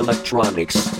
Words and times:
electronics. 0.00 0.99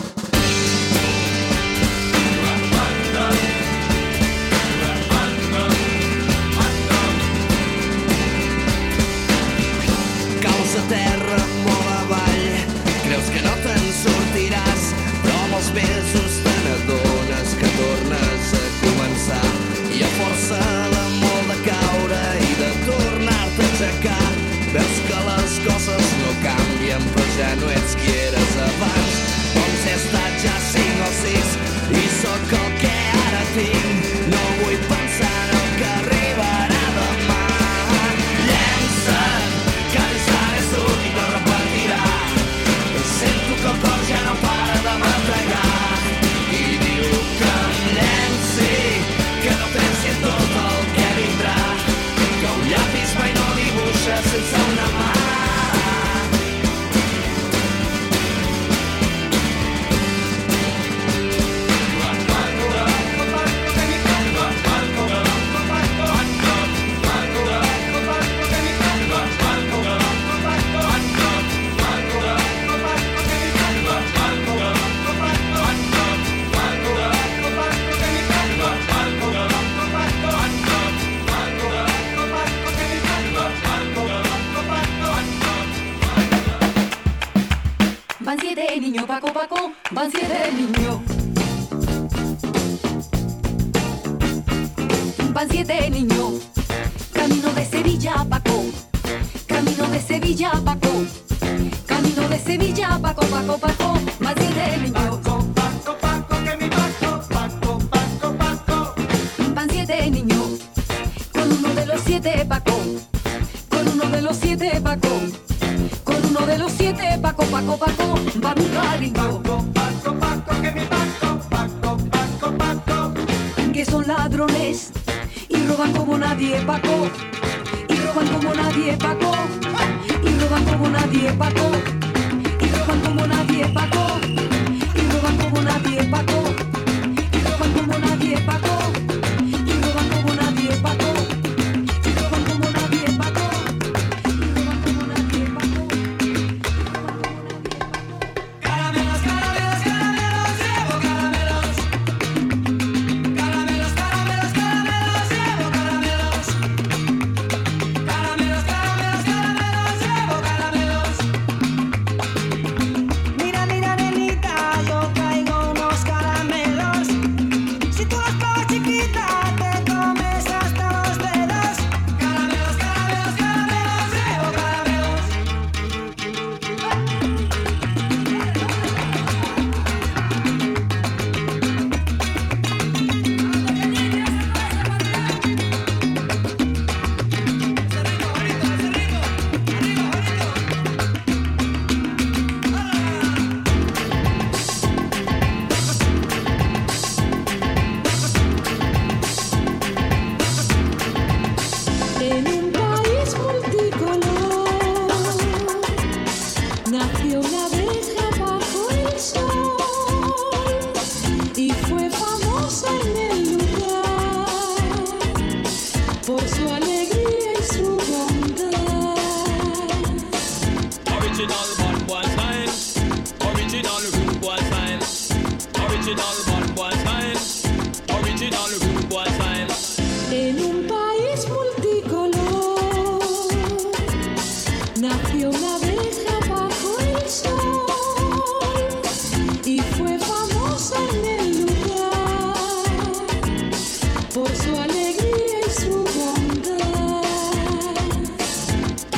Por 244.41 244.57
su 244.57 244.75
alegría 244.75 245.59
y 245.67 245.71
su 245.71 245.91
bondad. 245.91 246.81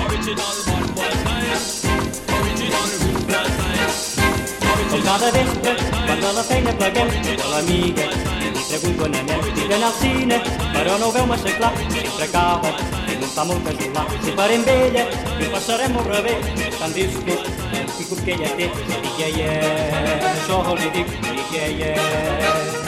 Original 0.05 0.57
bad 0.67 0.87
boy 0.97 1.13
style. 1.23 1.63
Original 2.41 2.87
rude 3.03 3.23
boy 3.31 3.87
style. 3.93 4.91
Com 4.91 5.03
cada 5.03 5.31
vespre, 5.31 5.77
quan 6.07 6.21
de 6.21 6.33
la 6.33 6.43
feina 6.43 6.73
pleguem, 6.73 7.09
a 7.45 7.49
l'amiga, 7.53 8.07
li 8.41 8.63
pregunto 8.69 9.05
on 9.05 9.15
anem, 9.15 9.41
anar 9.65 9.89
al 9.91 9.95
cine, 10.01 10.43
però 10.75 10.99
no 10.99 11.07
ho 11.07 11.13
veu 11.13 11.27
massa 11.27 11.57
clar, 11.57 11.73
sempre 11.79 12.25
acaba, 12.25 12.75
i 13.07 13.17
no 13.21 13.27
fa 13.37 13.45
molt 13.45 13.63
casolà. 13.69 14.07
Si 14.25 14.37
farem 14.37 14.67
vella, 14.67 15.07
i 15.39 15.47
ho 15.47 15.51
passarem 15.55 15.95
molt 15.95 16.11
rebé, 16.11 16.37
tant 16.81 16.93
dius 16.99 17.15
tu, 17.23 17.39
el 17.79 17.91
pico 17.97 18.23
que 18.25 18.35
ella 18.35 18.55
té, 18.59 18.71
i 18.99 19.17
que 19.17 19.27
ella, 19.31 19.51
això 20.35 20.63
li 20.83 20.95
dic, 20.99 21.19
i 21.31 21.51
que 21.53 21.67
ella... 21.71 22.82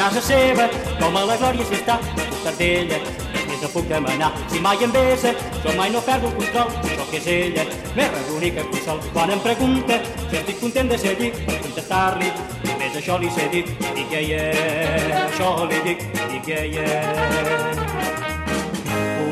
Casa 0.00 0.20
seva, 0.24 0.64
com 0.96 1.16
a 1.18 1.22
la 1.28 1.34
glòria 1.36 1.64
s'hi 1.68 1.74
està, 1.76 1.98
al 2.00 2.28
costat 2.30 2.54
d'ella, 2.56 3.00
més 3.50 3.58
no 3.60 3.68
puc 3.68 3.84
demanar. 3.90 4.30
Si 4.48 4.62
mai 4.64 4.80
em 4.86 4.94
besa, 4.94 5.34
jo 5.60 5.74
mai 5.76 5.92
no 5.92 6.00
perdo 6.06 6.30
el 6.30 6.38
control, 6.38 6.70
això 6.88 7.04
que 7.10 7.18
és 7.18 7.26
ella, 7.34 7.66
m'és 7.98 8.16
l'única 8.30 8.64
consol. 8.70 9.02
Quan 9.12 9.34
em 9.34 9.42
pregunta 9.44 10.00
si 10.22 10.40
estic 10.40 10.56
content 10.62 10.88
de 10.88 10.96
ser 11.04 11.12
allí, 11.18 11.28
per 11.44 11.58
contestar-li, 11.66 12.32
només 12.70 12.96
això 13.02 13.20
li 13.20 13.28
sé 13.36 13.50
dir, 13.52 13.66
i 13.92 14.06
que 14.08 14.24
ella, 14.24 14.40
això 15.26 15.52
li 15.68 15.84
dic, 15.90 16.08
i 16.32 16.42
que 16.48 16.62
ella... 16.64 16.88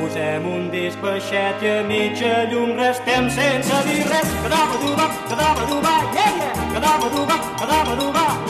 Us 0.04 0.18
Passem 0.18 0.46
un 0.50 0.64
disc 0.72 0.98
baixet 0.98 1.60
i 1.62 1.68
a 1.70 1.82
mitja 1.86 2.30
llum 2.50 2.72
restem 2.80 3.28
sense 3.36 3.78
dir 3.86 4.00
res. 4.10 4.34
Cadava 4.42 4.82
duba, 4.82 5.06
cadava 5.30 5.70
duba, 5.70 5.94
yeah, 6.18 6.42
yeah, 6.74 7.08
duba, 7.14 7.40
cadava 7.62 7.98
duba. 8.02 8.47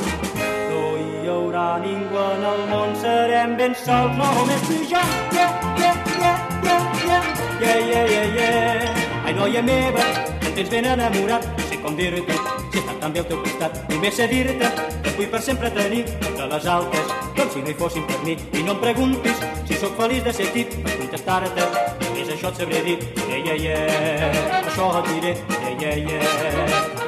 No 1.59 1.65
haurà 1.65 1.79
ningú 1.83 2.19
en 2.23 2.45
el 2.47 2.61
món, 2.71 2.91
serem 3.03 3.57
ben 3.59 3.73
sols, 3.75 4.15
només 4.15 4.61
tu 4.63 4.75
i 4.79 4.85
jo. 4.87 5.01
Yeah, 5.35 5.51
yeah, 5.81 5.97
yeah, 6.23 6.37
yeah, 6.63 6.83
yeah, 7.09 7.25
yeah, 7.63 7.79
yeah, 7.91 8.05
yeah, 8.13 8.27
yeah. 8.37 9.25
Ai, 9.27 9.33
noia 9.35 9.63
meva, 9.67 10.05
em 10.47 10.53
tens 10.55 10.71
ben 10.71 10.87
enamorat, 10.87 11.49
no 11.59 11.65
sé 11.67 11.81
com 11.83 11.97
dir-te, 11.99 12.37
si 12.71 12.79
he 12.79 12.83
estat 12.85 13.01
tan 13.03 13.11
bé 13.13 13.25
al 13.25 13.29
teu 13.33 13.43
costat, 13.43 13.73
només 13.91 14.15
sé 14.15 14.29
dir-te 14.31 14.71
que 15.03 15.17
vull 15.17 15.31
per 15.35 15.43
sempre 15.49 15.73
tenir 15.75 16.05
entre 16.15 16.47
les 16.55 16.71
altes, 16.77 17.07
com 17.35 17.51
si 17.51 17.65
no 17.65 17.75
hi 17.75 17.79
fossin 17.83 18.07
per 18.07 18.21
mi. 18.23 18.39
I 18.55 18.63
no 18.63 18.77
em 18.77 18.83
preguntis 18.85 19.43
si 19.67 19.75
sóc 19.83 19.99
feliç 19.99 20.23
de 20.29 20.37
ser 20.39 20.49
tip 20.55 20.79
per 20.85 20.95
contestar-te, 21.01 21.65
només 22.05 22.31
això 22.37 22.55
et 22.55 22.63
sabré 22.63 22.85
dir, 22.87 23.01
yeah, 23.27 23.41
yeah, 23.51 23.59
yeah, 23.67 24.63
això 24.63 24.93
et 25.01 25.11
diré, 25.11 25.35
yeah, 25.59 25.75
yeah, 25.83 25.97
yeah, 26.07 26.23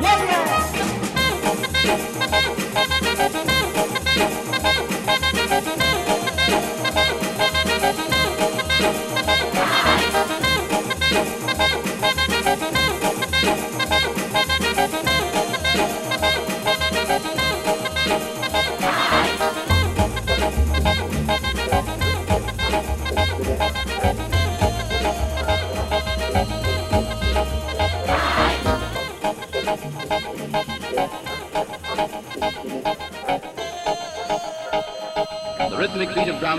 yeah, 0.03 0.19
yeah. 0.27 0.61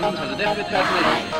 Abend 0.02 0.18
von 0.18 0.28
der 0.28 0.36
Death 0.36 0.56
Metal 0.56 1.31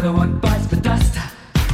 Another 0.00 0.16
one 0.16 0.38
bites 0.40 0.66
the 0.68 0.76
dust. 0.76 1.18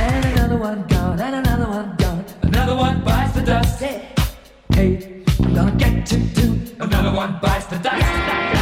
And 0.00 0.24
another 0.24 0.56
one 0.56 0.84
gone, 0.88 1.20
and 1.20 1.46
another 1.46 1.68
one 1.68 1.94
gone. 1.96 2.24
Another 2.42 2.74
one 2.74 3.00
bites 3.04 3.34
the 3.34 3.42
dust. 3.42 3.78
Hey, 3.80 4.08
hey 4.74 5.22
I'm 5.38 5.54
gonna 5.54 5.70
get 5.76 6.04
to 6.06 6.34
too. 6.34 6.74
Another 6.80 7.14
one 7.14 7.38
bites 7.40 7.66
the 7.66 7.78
dust. 7.78 8.55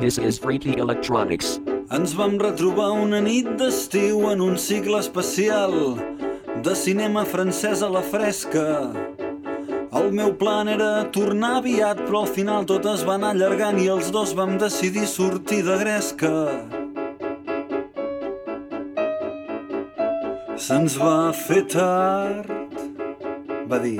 This 0.00 0.16
is 0.16 0.38
Freaky 0.38 0.78
Electronics. 0.78 1.58
Ens 1.90 2.12
vam 2.14 2.36
retrobar 2.38 2.92
una 2.94 3.18
nit 3.18 3.48
d'estiu 3.58 4.28
en 4.30 4.38
un 4.44 4.54
cicle 4.54 5.00
especial 5.02 5.72
de 6.62 6.74
cinema 6.78 7.24
francès 7.26 7.82
a 7.82 7.88
la 7.90 8.04
fresca. 8.06 8.92
El 9.98 10.12
meu 10.14 10.30
plan 10.38 10.70
era 10.70 11.02
tornar 11.10 11.56
aviat, 11.64 12.04
però 12.06 12.22
al 12.22 12.30
final 12.30 12.68
tot 12.70 12.86
es 12.86 13.02
va 13.08 13.16
anar 13.18 13.32
allargant 13.34 13.80
i 13.82 13.88
els 13.90 14.12
dos 14.14 14.36
vam 14.38 14.54
decidir 14.62 15.08
sortir 15.10 15.64
de 15.66 15.80
gresca. 15.82 16.30
Se'ns 20.54 20.94
va 21.02 21.32
fer 21.34 21.64
tard, 21.74 22.54
va 23.66 23.82
dir. 23.82 23.98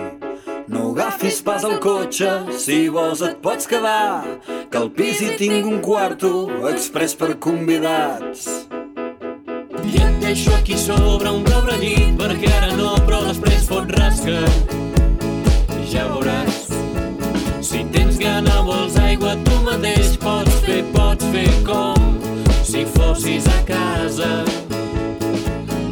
No 0.69 0.91
agafis 0.93 1.41
pas 1.43 1.65
el 1.65 1.79
cotxe, 1.81 2.29
si 2.61 2.83
vols 2.93 3.23
et 3.25 3.39
pots 3.41 3.67
quedar, 3.67 4.39
que 4.79 4.85
al 4.85 4.91
pis 4.95 5.21
hi 5.21 5.31
tinc 5.39 5.67
un 5.67 5.81
quarto 5.83 6.29
express 6.69 7.17
per 7.19 7.33
convidats. 7.43 8.45
I 9.83 9.97
et 10.05 10.21
deixo 10.23 10.53
aquí 10.55 10.77
sobre 10.79 11.33
un 11.35 11.43
pobre 11.47 11.75
llit 11.81 12.13
perquè 12.21 12.53
ara 12.61 12.77
no, 12.79 12.93
però 13.09 13.19
després 13.25 13.67
fot 13.67 13.91
rasca. 13.97 14.37
Ja 15.91 16.07
veuràs. 16.13 16.69
Si 17.65 17.83
tens 17.97 18.21
gana, 18.23 18.61
vols 18.69 18.95
aigua, 19.03 19.35
tu 19.49 19.59
mateix 19.67 20.15
pots 20.23 20.63
fer, 20.63 20.85
pots 20.95 21.27
fer 21.35 21.51
com 21.67 22.23
si 22.63 22.87
fossis 22.95 23.51
a 23.51 23.59
casa. 23.67 24.33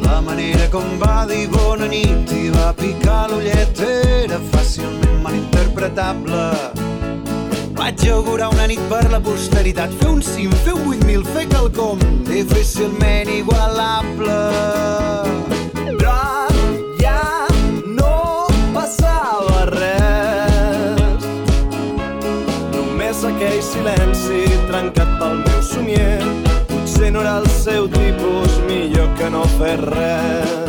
La 0.07 0.21
manera 0.23 0.71
com 0.71 0.95
va 1.03 1.25
dir 1.27 1.43
bona 1.51 1.91
nit 1.91 2.31
i 2.39 2.47
va 2.55 2.71
picar 2.79 3.25
l'ullet 3.33 3.83
era 3.89 4.39
fàcilment 4.55 5.23
malinterpretable. 5.27 6.76
Vaig 7.87 8.09
augurar 8.11 8.49
una 8.51 8.65
nit 8.67 8.81
per 8.91 9.05
la 9.13 9.19
posteritat, 9.23 9.93
fer 10.01 10.09
un 10.11 10.17
cim, 10.19 10.51
fer 10.65 10.73
un 10.75 10.89
8.000, 10.91 11.21
fer 11.31 11.45
quelcom 11.53 12.01
difícilment 12.27 13.31
igualable. 13.31 14.35
Però 15.77 16.17
ja 16.99 17.47
no 17.87 18.11
passava 18.75 19.63
res. 19.71 21.31
Només 22.75 23.23
aquell 23.31 23.63
silenci 23.71 24.43
trencat 24.67 25.15
pel 25.23 25.39
meu 25.47 25.63
somier. 25.71 26.19
Potser 26.67 27.15
no 27.15 27.23
era 27.23 27.39
el 27.39 27.51
seu 27.63 27.87
tipus, 27.87 28.63
millor 28.67 29.13
que 29.15 29.31
no 29.31 29.47
fer 29.55 29.77
res. 29.87 30.66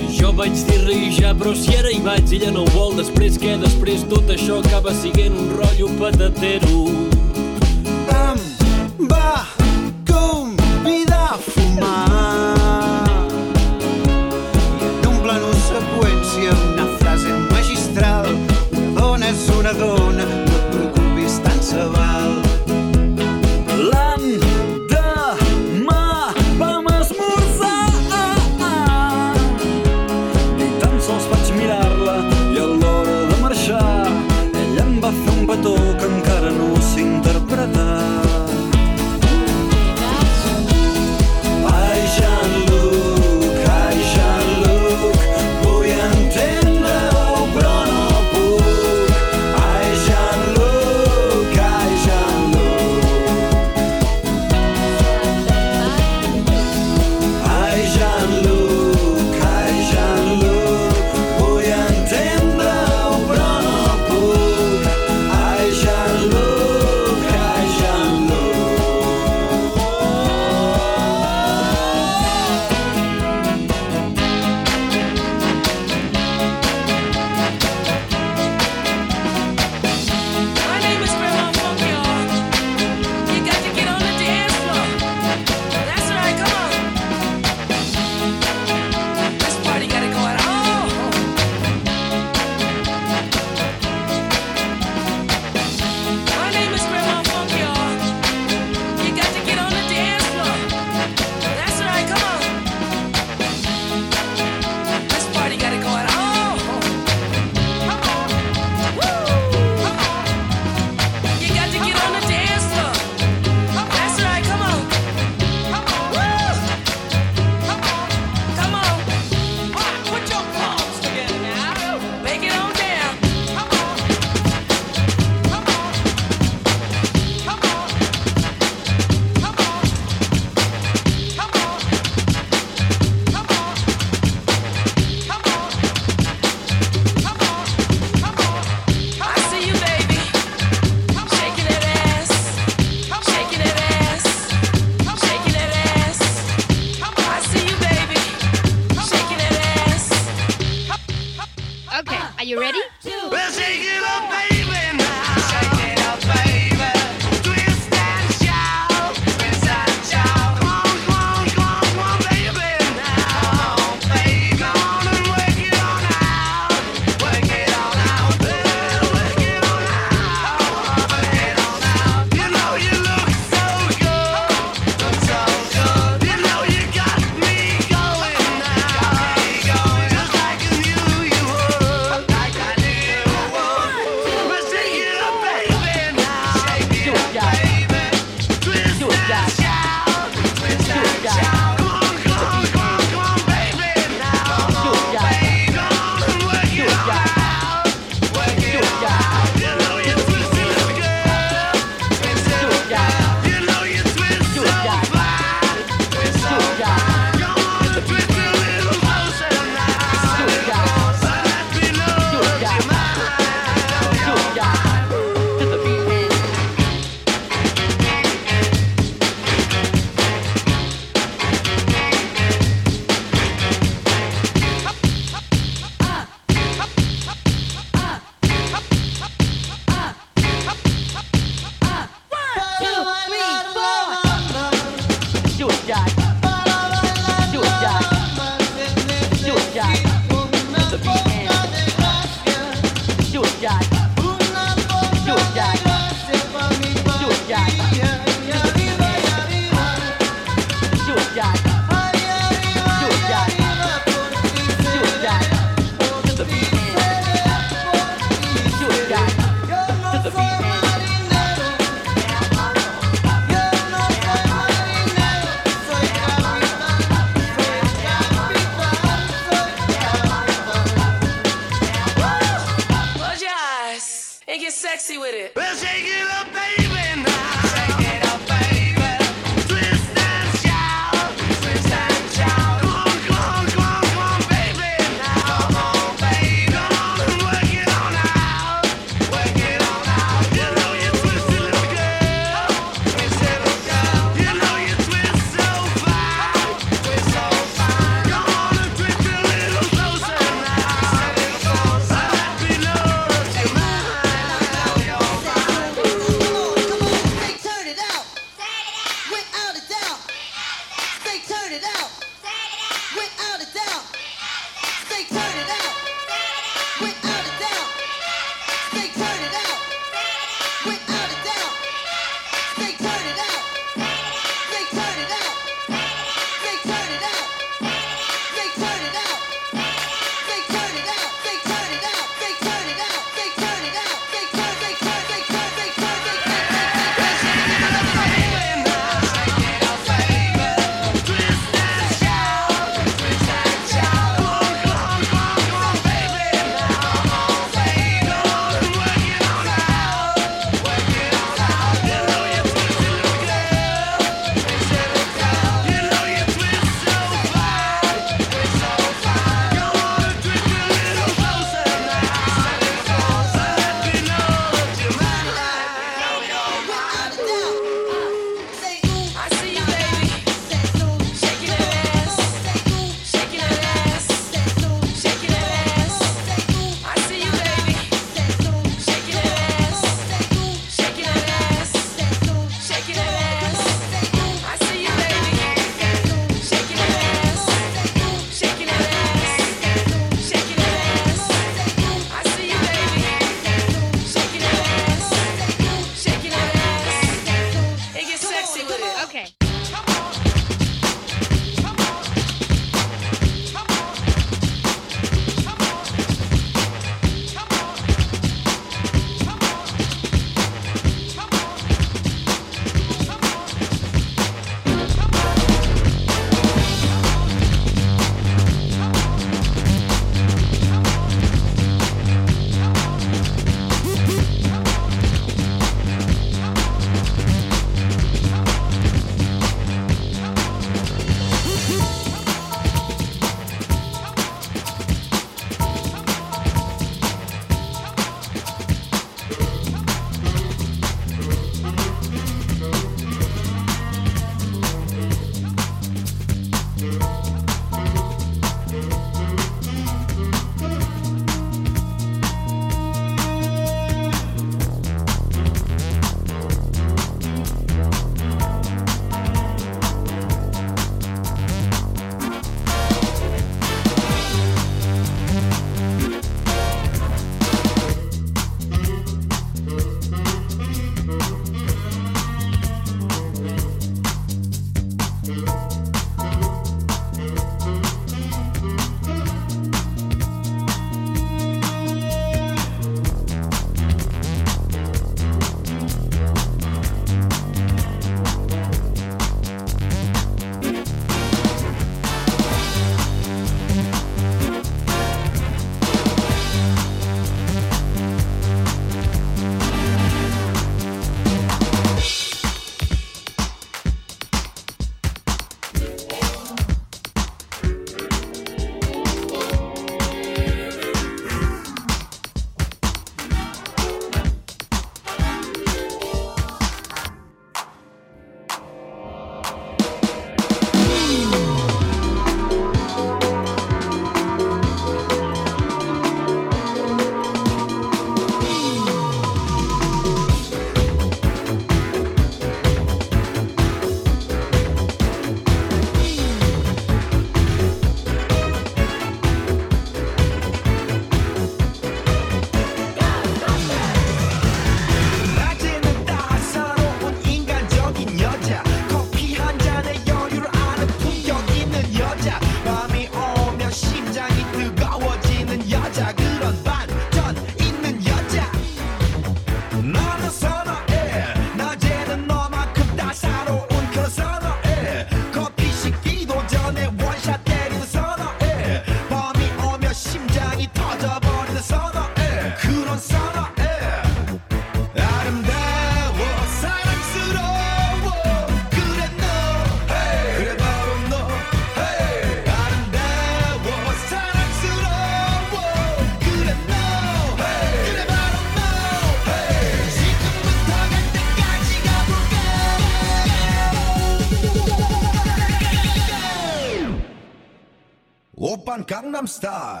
Gangnam 599.04 599.46
Style. 599.46 600.00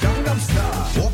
Gangnam 0.00 0.38
Style. 0.38 1.13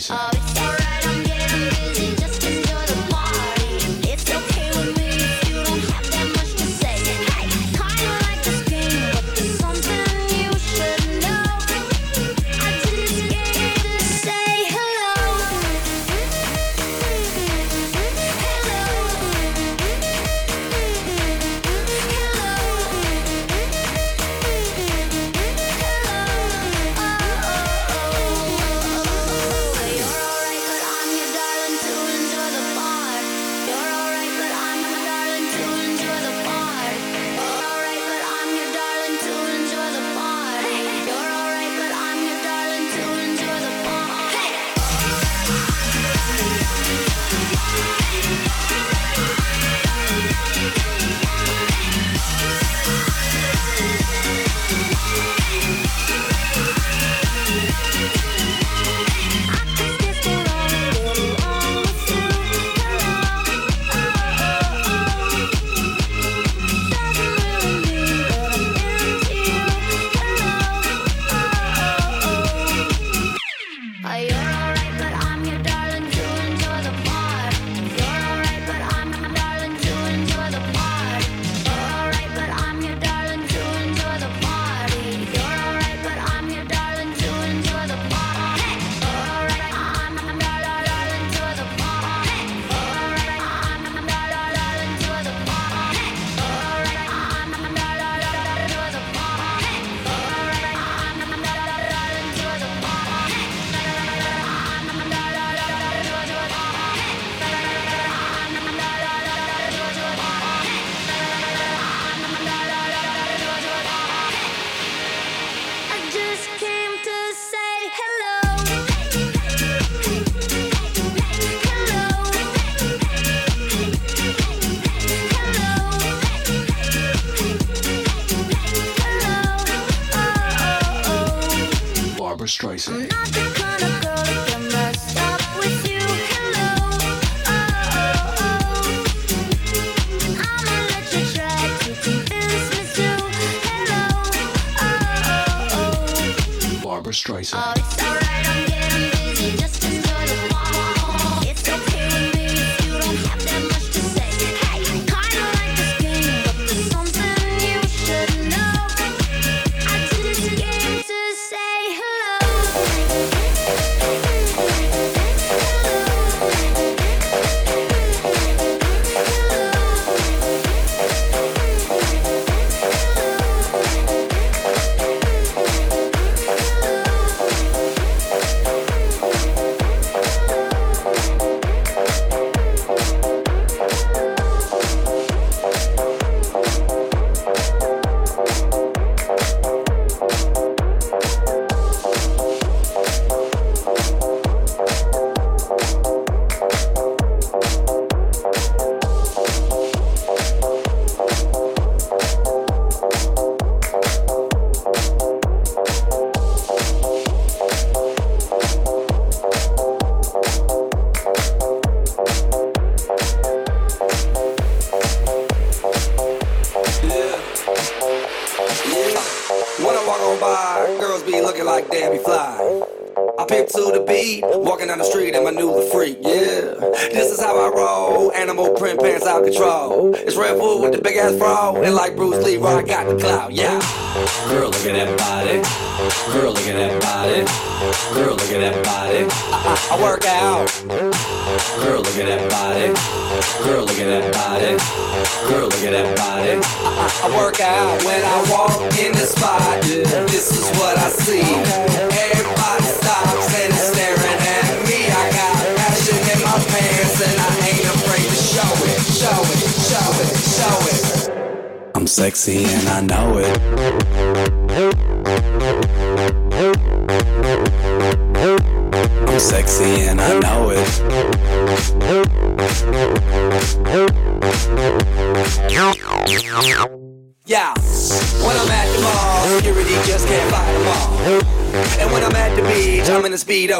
choices. 0.00 0.33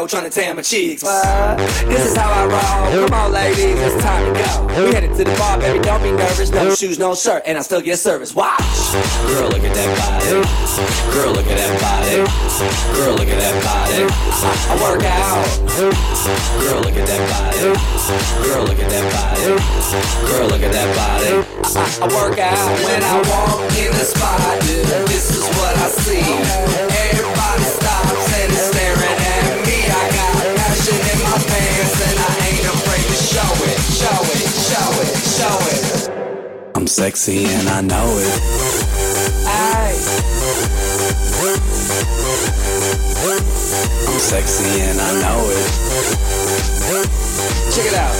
Speedo 0.05 0.09
trying 0.09 0.29
to 0.29 0.29
tan 0.29 0.55
my 0.55 0.61
cheeks. 0.61 1.03
What? 1.03 1.57
This 1.87 2.11
is 2.11 2.15
how 2.15 2.31
I 2.31 2.45
roll. 2.45 3.07
Come 3.07 3.19
on, 3.19 3.31
ladies, 3.31 3.79
it's 3.79 4.03
time 4.03 4.33
to 4.33 4.39
go. 4.39 4.85
We 4.85 4.93
headed 4.93 5.15
to 5.17 5.23
the 5.23 5.35
bar, 5.37 5.59
baby. 5.59 5.79
Don't 5.79 6.01
be 6.01 6.11
nervous. 6.11 6.51
No 6.51 6.73
shoes, 6.73 6.99
no 6.99 7.15
shirt, 7.15 7.43
and 7.45 7.57
I 7.57 7.61
still 7.61 7.81
get 7.81 7.97
service. 7.99 8.35
Watch. 8.35 8.61
Girl, 9.27 9.49
look 9.49 9.63
at 9.63 9.73
that 9.73 9.91
body. 9.97 10.25
Girl, 11.13 11.31
look 11.33 11.47
at 11.47 11.57
that 11.57 11.73
body. 11.81 12.15
Girl, 12.95 13.15
look 13.15 13.29
at 13.29 13.39
that 13.39 13.55
body. 13.63 14.05
I, 14.35 14.75
work 14.81 15.03
out. 15.03 15.45
Girl, 15.75 16.81
look 16.81 16.95
at 16.95 17.07
that 17.07 17.23
body. 17.29 17.59
Girl, 18.43 18.63
look 18.63 18.79
at 18.79 18.89
that 18.89 19.05
body. 19.13 19.41
Girl, 20.27 20.47
look 20.47 20.63
at 20.63 20.71
that 20.71 20.89
body. 20.95 21.31
I, 21.65 21.83
I, 22.01 22.15
work 22.15 22.39
out 22.39 22.69
when 22.83 23.03
I 23.03 23.15
walk 23.29 23.59
in 23.77 23.91
the 23.91 24.05
spot. 24.05 24.61
This 25.07 25.31
is 25.31 25.43
what 25.57 25.75
I 25.77 25.87
see. 25.89 26.23
Everybody 27.09 27.63
stops 27.63 28.33
and 28.39 28.51
is 28.51 28.61
staring 28.71 28.99
at 29.01 29.19
me. 29.19 29.24
I 29.24 29.24
got 29.24 29.24
passion 30.85 31.01
in 31.01 31.23
my 31.23 31.37
pants 31.37 31.97
and 32.09 32.19
I 32.19 32.31
ain't 32.47 32.65
afraid 32.65 33.05
to 33.09 33.17
show 33.17 33.51
it, 33.65 33.79
show 33.97 34.21
it, 34.33 34.45
show 34.69 34.91
it, 35.01 35.09
show 35.37 35.57
it. 35.71 36.75
I'm 36.75 36.87
sexy 36.87 37.45
and 37.45 37.67
I 37.69 37.81
know 37.81 38.05
it. 38.19 38.41
Aye. 39.47 39.97
I'm 44.07 44.19
sexy 44.19 44.81
and 44.81 44.99
I 44.99 45.21
know 45.21 45.49
it. 45.49 45.69
Check 47.73 47.85
it 47.85 47.93
out. 47.95 48.15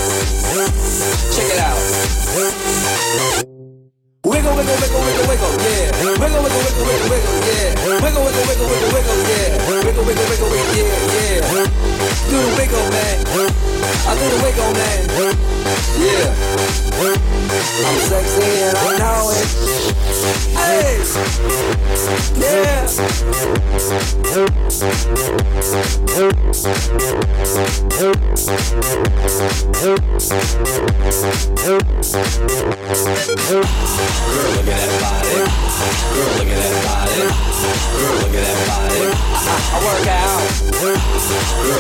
Check 1.36 1.50
it 1.52 1.60
out. 1.60 3.55
Wiggle, 4.26 4.56
wiggle, 4.58 4.74
wiggle, 4.82 5.06
wiggle, 5.06 5.28
wiggle, 5.30 5.54
yeah. 5.62 5.94
Wiggle, 6.02 6.42
wiggle, 6.42 6.58
wiggle, 6.66 6.82
wiggle, 6.82 7.14
wiggle, 7.14 7.46
yeah. 7.46 7.78
Wiggle, 8.02 8.26
wiggle, 8.26 8.42
wiggle, 8.50 8.66
wiggle, 8.66 8.90
wiggle, 8.90 9.22
yeah. 9.30 9.54
Wiggle, 9.70 10.02
wiggle, 10.02 10.26
wiggle, 10.26 10.50
wiggle, 10.50 10.74
yeah, 10.74 10.98
yeah. 11.14 11.70
Do 12.26 12.42
the 12.42 12.50
wiggle, 12.58 12.90
man. 12.90 13.22
I 13.22 14.18
do 14.18 14.26
the 14.26 14.42
wiggle, 14.42 14.74
man. 14.74 15.14
Yeah. 16.02 16.34
I'm 17.86 18.02
sexy 18.02 18.50
and 18.66 18.74
I 18.76 18.98
know 18.98 19.30
it. 19.30 19.46
Hey. 20.58 21.06
Yeah. 22.42 22.86
Girl, 34.16 34.48
look 34.56 34.68
at 34.68 34.80
that 34.80 34.92
body. 35.02 35.36
Girl, 36.16 36.32
look 36.36 36.48
at 36.48 36.60
that 36.64 36.80
body. 36.86 37.28
Girl, 37.96 38.16
look 38.16 38.36
at 38.36 38.46
that 38.46 38.66
body. 38.66 39.12
I, 39.36 39.80
work 39.84 40.08
out. 40.08 40.40
Girl, 40.80 41.00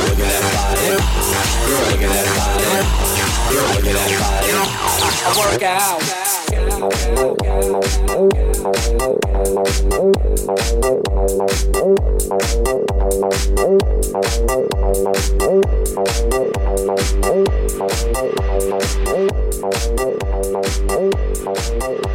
look 0.05 0.19
at 0.19 0.29
that 0.31 0.43
body. 0.55 0.99
Girl, 1.65 1.83
look 1.89 2.03
at 2.03 2.11
that 2.11 2.27
body. 2.35 2.79
Girl, 3.51 3.67
look 3.71 3.87
at 3.87 3.95
that 3.95 4.11
body. 4.19 4.51
I, 5.23 5.33
work 5.37 5.63
out. 5.63 6.25